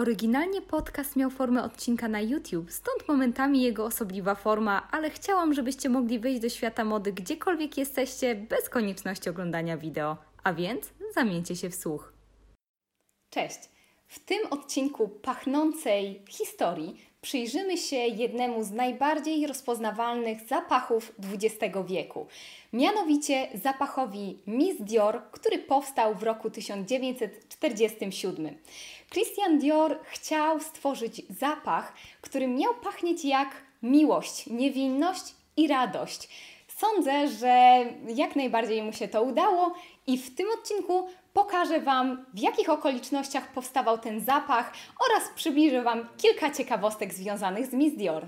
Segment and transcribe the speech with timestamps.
[0.00, 5.88] Oryginalnie podcast miał formę odcinka na YouTube, stąd momentami jego osobliwa forma, ale chciałam, żebyście
[5.88, 10.16] mogli wejść do świata mody gdziekolwiek jesteście, bez konieczności oglądania wideo.
[10.44, 12.12] A więc zamieńcie się w słuch.
[13.30, 13.58] Cześć!
[14.06, 22.26] W tym odcinku pachnącej historii przyjrzymy się jednemu z najbardziej rozpoznawalnych zapachów XX wieku.
[22.72, 28.58] Mianowicie zapachowi Miss Dior, który powstał w roku 1947.
[29.10, 33.48] Christian Dior chciał stworzyć zapach, który miał pachnieć jak
[33.82, 36.28] miłość, niewinność i radość.
[36.76, 39.74] Sądzę, że jak najbardziej mu się to udało
[40.06, 44.72] i w tym odcinku pokażę Wam, w jakich okolicznościach powstawał ten zapach
[45.08, 48.26] oraz przybliżę Wam kilka ciekawostek związanych z Miss Dior.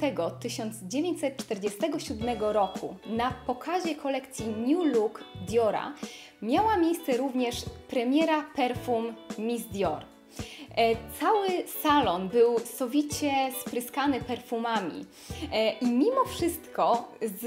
[0.00, 5.94] Lutego 1947 roku na pokazie kolekcji New Look Diora
[6.42, 10.09] miała miejsce również premiera perfum Miss Dior.
[10.76, 11.48] E, cały
[11.82, 15.04] salon był sowicie spryskany perfumami
[15.52, 17.44] e, i mimo wszystko z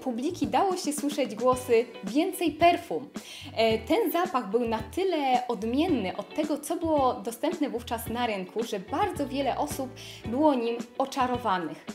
[0.00, 3.08] publiki dało się słyszeć głosy więcej perfum.
[3.56, 8.64] E, ten zapach był na tyle odmienny od tego, co było dostępne wówczas na rynku,
[8.64, 9.90] że bardzo wiele osób
[10.24, 11.86] było nim oczarowanych.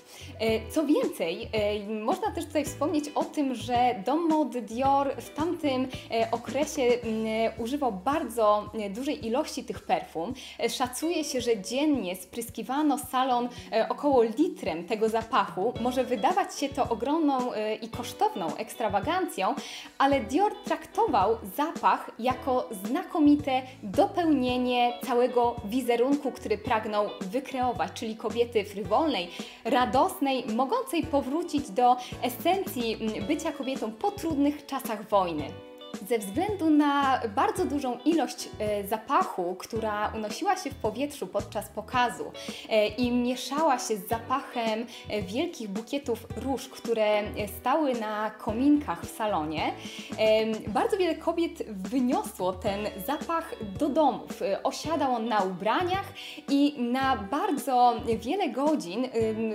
[0.70, 1.50] Co więcej,
[2.04, 5.88] można też tutaj wspomnieć o tym, że dom mody Dior w tamtym
[6.32, 6.82] okresie
[7.58, 10.34] używał bardzo dużej ilości tych perfum.
[10.70, 15.74] Szacuje się, że dziennie spryskiwano salon e, około litrem tego zapachu.
[15.82, 19.56] Może wydawać się to ogromną e, i kosztowną ekstrawagancją,
[19.98, 29.30] ale Dior traktował zapach jako znakomite dopełnienie całego wizerunku, który pragnął wykreować, czyli kobiety frywolnej,
[29.66, 32.98] radosnej, mogącej powrócić do esencji
[33.28, 35.71] bycia kobietą po trudnych czasach wojny.
[36.10, 42.32] Ze względu na bardzo dużą ilość e, zapachu, która unosiła się w powietrzu podczas pokazu
[42.70, 47.24] e, i mieszała się z zapachem e, wielkich bukietów róż, które
[47.60, 49.74] stały na kominkach w salonie,
[50.68, 54.42] bardzo wiele kobiet wyniosło ten zapach do domów.
[54.64, 56.06] Osiadał on na ubraniach
[56.50, 59.08] i na bardzo wiele godzin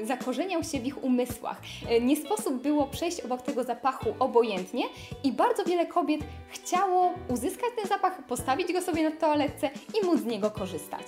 [0.05, 1.61] zakorzeniał się w ich umysłach.
[2.01, 4.85] Nie sposób było przejść obok tego zapachu obojętnie
[5.25, 9.71] i bardzo wiele kobiet chciało uzyskać ten zapach, postawić go sobie na toaletce
[10.03, 11.07] i móc z niego korzystać.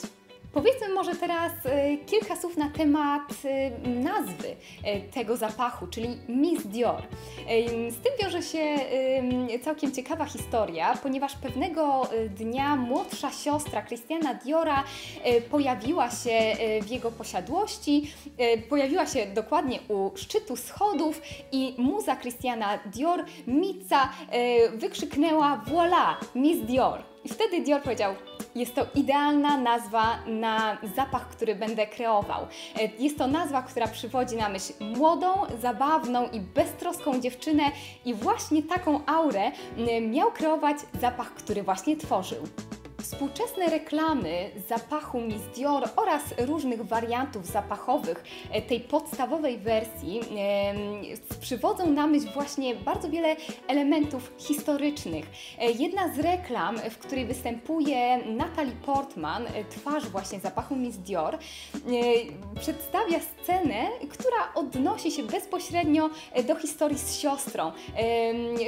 [0.59, 6.67] Powiedzmy może teraz e, kilka słów na temat e, nazwy e, tego zapachu, czyli Miss
[6.67, 7.03] Dior.
[7.91, 8.77] Z tym wiąże się
[9.65, 14.85] całkiem ciekawa historia, ponieważ pewnego dnia młodsza siostra Christiana Diora
[15.51, 18.13] pojawiła się w jego posiadłości,
[18.69, 24.09] pojawiła się dokładnie u szczytu schodów i muza Christiana Dior, Mica,
[24.75, 27.03] wykrzyknęła Voilà, Miss Dior.
[27.25, 28.15] I wtedy Dior powiedział,
[28.59, 32.47] jest to idealna nazwa na zapach, który będę kreował.
[32.81, 35.27] E, jest to nazwa, która przywodzi na myśl młodą,
[35.63, 37.63] zabawną i beztroską dziewczynę
[38.05, 39.51] i właśnie taką aurę
[40.11, 42.39] miał kreować zapach, który właśnie tworzył.
[43.03, 50.21] Współczesne reklamy zapachu Miss Dior oraz różnych wariantów zapachowych e, tej podstawowej wersji
[51.41, 53.37] przywodzą na myśl właśnie bardzo wiele
[53.69, 55.27] elementów historycznych.
[55.59, 61.39] E, jedna z reklam, w której występuje Natalie Portman, e, twarz właśnie zapachu Miss Dior,
[62.61, 66.11] przedstawia scenę, która odnosi się bezpośrednio
[66.47, 67.73] do historii z siostrą.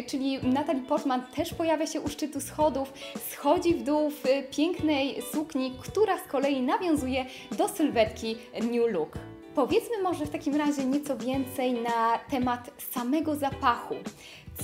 [0.07, 2.93] Czyli Natalie Portman też pojawia się u szczytu schodów,
[3.31, 4.11] schodzi w dół
[4.51, 7.27] pięknej sukni, która z kolei nawiązuje
[7.59, 9.19] do sylwetki New Look.
[9.55, 13.95] Powiedzmy może w takim razie nieco więcej na temat samego zapachu.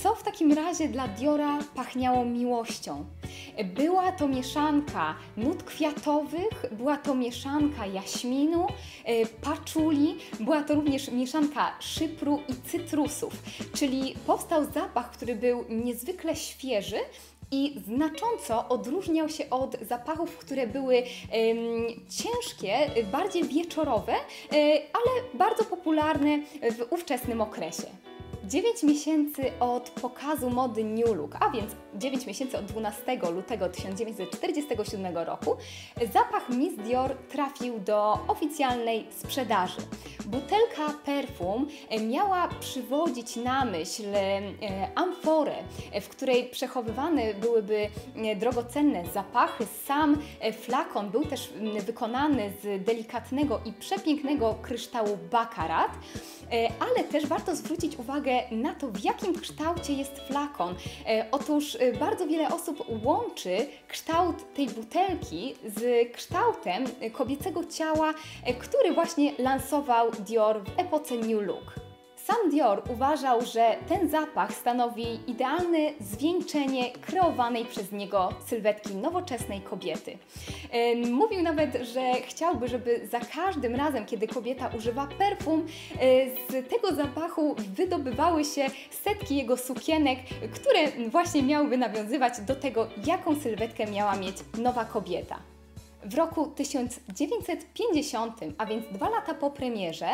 [0.03, 3.04] Co w takim razie dla Diora pachniało miłością?
[3.65, 8.66] Była to mieszanka nut kwiatowych, była to mieszanka jaśminu,
[9.04, 13.33] e, paczuli, była to również mieszanka szypru i cytrusów,
[13.74, 16.98] czyli powstał zapach, który był niezwykle świeży,
[17.51, 21.03] i znacząco odróżniał się od zapachów, które były
[22.09, 22.77] ciężkie,
[23.13, 24.19] bardziej wieczorowe, e,
[24.72, 26.39] ale bardzo popularne
[26.72, 27.87] w ówczesnym okresie.
[28.45, 35.16] 9 miesięcy od pokazu mody New Look, a więc 9 miesięcy od 12 lutego 1947
[35.16, 35.57] roku,
[36.13, 39.81] zapach Miss Dior trafił do oficjalnej sprzedaży.
[40.27, 41.66] Butelka perfum
[42.09, 44.41] miała przywodzić na myśl e,
[44.95, 45.54] amforę,
[46.03, 49.66] w której przechowywane byłyby e, drogocenne zapachy.
[49.87, 51.53] Sam e, flakon był też
[51.87, 55.91] wykonany z delikatnego i przepięknego kryształu bakarat,
[56.81, 60.75] ale też warto zwrócić uwagę na to, w jakim kształcie jest flakon.
[61.31, 68.15] Otóż bardzo wiele osób łączy kształt tej butelki z kształtem kobiecego ciała,
[68.59, 71.85] który właśnie lansował Dior w epoce New Look.
[72.27, 80.19] Sam Dior uważał, że ten zapach stanowi idealne zwieńczenie kreowanej przez niego sylwetki nowoczesnej kobiety.
[81.11, 85.67] Mówił nawet, że chciałby, żeby za każdym razem, kiedy kobieta używa perfum,
[86.51, 88.67] z tego zapachu wydobywały się
[89.05, 90.19] setki jego sukienek,
[90.55, 95.56] które właśnie miałyby nawiązywać do tego, jaką sylwetkę miała mieć nowa kobieta.
[96.07, 100.09] W roku 1950, a więc dwa lata po premierze,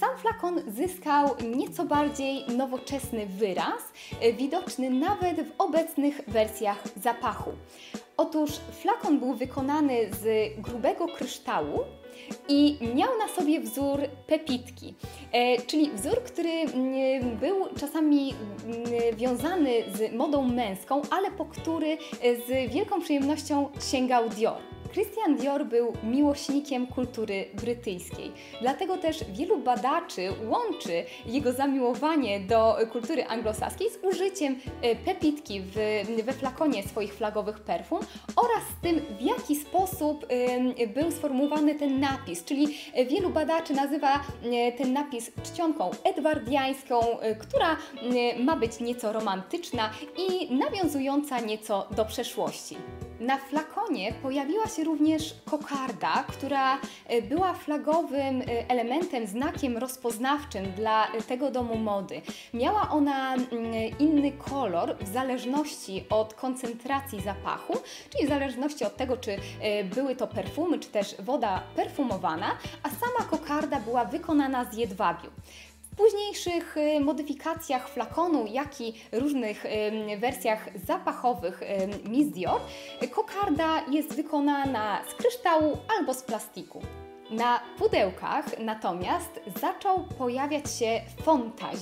[0.00, 7.52] sam flakon zyskał nieco bardziej nowoczesny wyraz, e, widoczny nawet w obecnych wersjach zapachu.
[8.16, 11.78] Otóż flakon był wykonany z grubego kryształu,
[12.48, 14.94] i miał na sobie wzór pepitki,
[15.32, 18.34] e, czyli wzór, który mm, był czasami
[18.64, 21.96] mm, wiązany z modą męską, ale po który e,
[22.36, 24.79] z wielką przyjemnością sięgał Dior.
[24.92, 33.24] Christian Dior był miłośnikiem kultury brytyjskiej, dlatego też wielu badaczy łączy jego zamiłowanie do kultury
[33.24, 35.74] anglosaskiej z użyciem e, pepitki w,
[36.24, 37.98] we flakonie swoich flagowych perfum
[38.36, 40.26] oraz z tym, w jaki sposób
[40.94, 42.78] był sformułowany ten napis, czyli
[43.08, 47.76] wielu badaczy nazywa e, ten napis czcionką edwardiańską, e, która
[48.44, 52.76] ma być nieco romantyczna i nawiązująca nieco do przeszłości.
[53.20, 61.12] Na flakonie pojawiła się również kokarda, która e, była flagowym e, elementem, znakiem rozpoznawczym dla
[61.12, 62.22] e, tego domu mody.
[62.54, 63.48] Miała ona mm,
[63.98, 67.76] inny kolor w zależności od koncentracji zapachu,
[68.10, 69.36] czyli w zależności od tego, czy
[69.94, 75.30] były to perfumy, czy też woda perfumowana, a sama kokarda była wykonana z jedwabiu
[75.96, 79.64] późniejszych y, modyfikacjach flakonu, jak i różnych
[80.18, 81.60] wersjach zapachowych
[82.04, 82.60] Miss Dior,
[83.10, 86.82] kokarda jest wykonana z kryształu albo z plastiku.
[87.30, 91.76] Na pudełkach natomiast zaczął pojawiać się fontaź.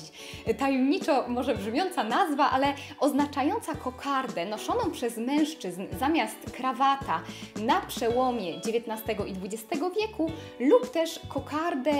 [0.58, 7.20] Tajemniczo może brzmiąca nazwa, ale oznaczająca kokardę noszoną przez mężczyzn zamiast krawata
[7.60, 10.30] na przełomie XIX i XX wieku
[10.60, 11.92] lub też kokardę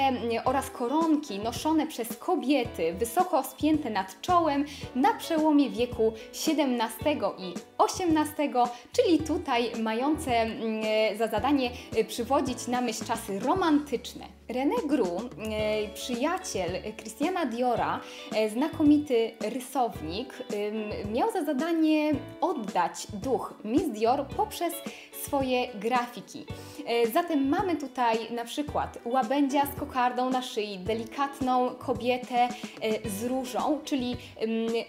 [0.45, 8.53] oraz koronki noszone przez kobiety wysoko spięte nad czołem na przełomie wieku XVII i XVIII,
[8.93, 11.71] czyli tutaj mające mm, za zadanie
[12.09, 14.39] przywodzić na myśl czasy romantyczne.
[14.49, 18.01] René Gru, e, przyjaciel Christiana Diora,
[18.33, 20.35] e, znakomity rysownik,
[21.13, 24.75] miał za zadanie oddać duch Miss Dior poprzez
[25.23, 26.47] swoje grafiki.
[26.87, 32.49] E, zatem mamy tutaj na przykład łabędzia z kokardą na szyi, delikatną kobietę
[33.19, 34.17] z różą, czyli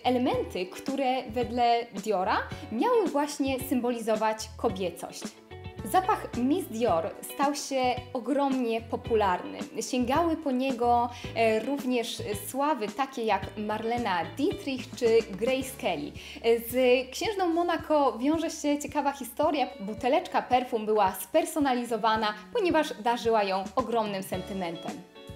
[0.04, 2.38] elementy, które wedle Diora
[2.72, 5.24] miały właśnie symbolizować kobiecość.
[5.86, 7.81] Zapach Miss Dior stał się
[8.14, 9.58] ogromnie popularny.
[9.81, 16.12] Sięgały po niego e, również sławy takie jak Marlena Dietrich czy Grace Kelly.
[16.70, 16.76] Z
[17.12, 19.68] księżną Monaco wiąże się ciekawa historia.
[19.80, 24.92] Buteleczka perfum była spersonalizowana, ponieważ darzyła ją ogromnym sentymentem.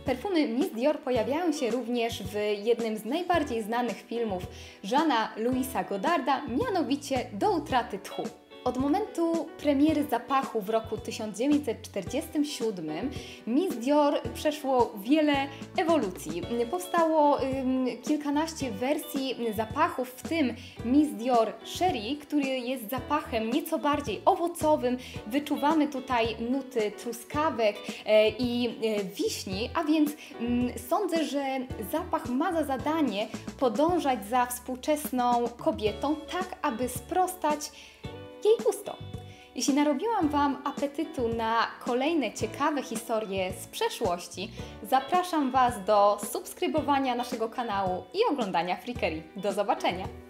[0.05, 4.43] Perfumy Miss Dior pojawiają się również w jednym z najbardziej znanych filmów
[4.83, 8.42] Jeana Louisa Godarda, mianowicie Do utraty tchu.
[8.63, 13.09] Od momentu premiery zapachu w roku 1947
[13.47, 15.33] Miss Dior przeszło wiele
[15.77, 16.41] ewolucji.
[16.71, 20.55] Powstało ym, kilkanaście wersji zapachów, w tym
[20.85, 24.97] Miss Dior Sherry, który jest zapachem nieco bardziej owocowym.
[25.27, 31.59] Wyczuwamy tutaj nuty truskawek e, i e, wiśni, a więc mm, sądzę, że
[31.91, 33.27] zapach ma za zadanie
[33.59, 37.71] podążać za współczesną kobietą, tak aby sprostać
[38.45, 38.97] jej pusto.
[39.55, 44.51] Jeśli narobiłam Wam apetytu na kolejne ciekawe historie z przeszłości,
[44.83, 49.23] zapraszam Was do subskrybowania naszego kanału i oglądania Freakery.
[49.35, 50.22] Do zobaczenia!